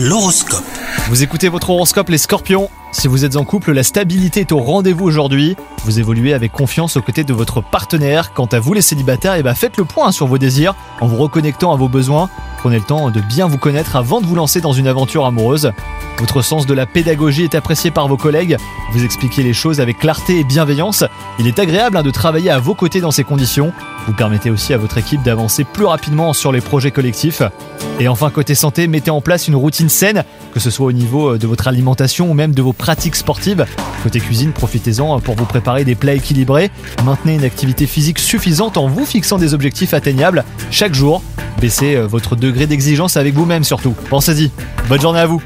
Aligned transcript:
L'horoscope. 0.00 0.62
Vous 1.08 1.24
écoutez 1.24 1.48
votre 1.48 1.70
horoscope 1.70 2.08
les 2.08 2.18
scorpions 2.18 2.70
Si 2.92 3.08
vous 3.08 3.24
êtes 3.24 3.34
en 3.34 3.44
couple, 3.44 3.72
la 3.72 3.82
stabilité 3.82 4.40
est 4.40 4.52
au 4.52 4.58
rendez-vous 4.58 5.04
aujourd'hui. 5.04 5.56
Vous 5.84 5.98
évoluez 5.98 6.34
avec 6.34 6.52
confiance 6.52 6.96
aux 6.96 7.02
côtés 7.02 7.24
de 7.24 7.32
votre 7.32 7.60
partenaire. 7.60 8.32
Quant 8.32 8.46
à 8.46 8.60
vous 8.60 8.74
les 8.74 8.80
célibataires, 8.80 9.34
eh 9.34 9.42
ben 9.42 9.56
faites 9.56 9.76
le 9.76 9.84
point 9.84 10.12
sur 10.12 10.28
vos 10.28 10.38
désirs 10.38 10.76
en 11.00 11.08
vous 11.08 11.16
reconnectant 11.16 11.72
à 11.72 11.76
vos 11.76 11.88
besoins. 11.88 12.30
Prenez 12.58 12.76
le 12.76 12.84
temps 12.84 13.10
de 13.10 13.20
bien 13.20 13.48
vous 13.48 13.58
connaître 13.58 13.96
avant 13.96 14.20
de 14.20 14.26
vous 14.26 14.36
lancer 14.36 14.60
dans 14.60 14.72
une 14.72 14.86
aventure 14.86 15.26
amoureuse. 15.26 15.72
Votre 16.18 16.42
sens 16.42 16.64
de 16.64 16.74
la 16.74 16.86
pédagogie 16.86 17.42
est 17.42 17.56
apprécié 17.56 17.90
par 17.90 18.06
vos 18.06 18.16
collègues. 18.16 18.56
Vous 18.92 19.04
expliquez 19.04 19.42
les 19.42 19.52
choses 19.52 19.80
avec 19.80 19.98
clarté 19.98 20.38
et 20.38 20.44
bienveillance. 20.44 21.02
Il 21.40 21.48
est 21.48 21.58
agréable 21.58 21.96
hein, 21.96 22.04
de 22.04 22.10
travailler 22.12 22.50
à 22.50 22.60
vos 22.60 22.74
côtés 22.76 23.00
dans 23.00 23.10
ces 23.10 23.24
conditions. 23.24 23.72
Vous 24.06 24.12
permettez 24.12 24.50
aussi 24.50 24.72
à 24.72 24.78
votre 24.78 24.98
équipe 24.98 25.22
d'avancer 25.22 25.64
plus 25.64 25.86
rapidement 25.86 26.32
sur 26.34 26.52
les 26.52 26.60
projets 26.60 26.92
collectifs. 26.92 27.42
Et 28.00 28.06
enfin, 28.06 28.30
côté 28.30 28.54
santé, 28.54 28.86
mettez 28.86 29.10
en 29.10 29.20
place 29.20 29.48
une 29.48 29.56
routine 29.56 29.88
saine, 29.88 30.22
que 30.54 30.60
ce 30.60 30.70
soit 30.70 30.86
au 30.86 30.92
niveau 30.92 31.34
euh, 31.34 31.38
de 31.38 31.48
votre 31.48 31.66
alimentation 31.66 32.30
ou 32.30 32.34
même 32.34 32.54
de 32.54 32.62
vos 32.62 32.72
pratiques 32.72 33.16
sportives. 33.16 33.66
Côté 34.04 34.20
cuisine, 34.20 34.52
profitez-en 34.52 35.18
pour 35.20 35.34
vous 35.34 35.46
préparer 35.46 35.84
des 35.84 35.96
plats 35.96 36.14
équilibrés. 36.14 36.70
Maintenez 37.04 37.34
une 37.34 37.44
activité 37.44 37.86
physique 37.86 38.20
suffisante 38.20 38.76
en 38.76 38.86
vous 38.86 39.04
fixant 39.04 39.36
des 39.36 39.52
objectifs 39.52 39.94
atteignables 39.94 40.44
chaque 40.70 40.94
jour. 40.94 41.22
Baissez 41.60 41.96
euh, 41.96 42.06
votre 42.06 42.36
degré 42.36 42.68
d'exigence 42.68 43.16
avec 43.16 43.34
vous-même 43.34 43.64
surtout. 43.64 43.94
Pensez-y. 44.10 44.52
Bonne 44.88 45.00
journée 45.00 45.20
à 45.20 45.26
vous 45.26 45.42